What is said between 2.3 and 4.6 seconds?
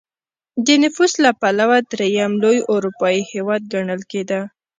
لوی اروپايي هېواد ګڼل کېده.